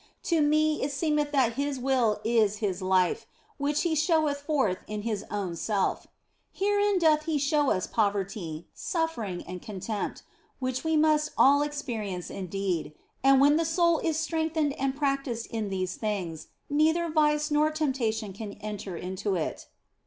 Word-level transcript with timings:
To 0.23 0.41
me 0.41 0.81
it 0.81 0.91
seemeth 0.91 1.31
that 1.31 1.53
His 1.53 1.77
will 1.77 2.21
is 2.23 2.55
His 2.57 2.81
life, 2.81 3.27
which 3.59 3.83
He 3.83 3.93
showeth 3.93 4.37
forth 4.41 4.79
in 4.87 5.03
His 5.03 5.23
own 5.29 5.55
self; 5.55 6.07
herein 6.51 6.97
doth 6.97 7.25
He 7.25 7.37
show 7.37 7.69
us 7.69 7.85
poverty, 7.85 8.65
suffering, 8.73 9.43
and 9.45 9.61
contempt, 9.61 10.23
which 10.57 10.83
we 10.83 10.97
must 10.97 11.29
all 11.37 11.61
experience 11.61 12.31
indeed, 12.31 12.93
and 13.23 13.39
when 13.39 13.57
the 13.57 13.63
soul 13.63 13.99
is 13.99 14.17
strengthened 14.19 14.73
and 14.79 14.95
practised 14.95 15.45
in 15.51 15.69
these 15.69 15.97
things 15.97 16.47
neither 16.67 17.07
vice 17.11 17.51
nor 17.51 17.69
temptation 17.69 18.33
can 18.33 18.53
enter 18.53 18.97
into 18.97 19.35
it. 19.35 19.67